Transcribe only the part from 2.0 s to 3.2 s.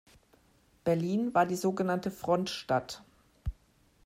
Frontstadt.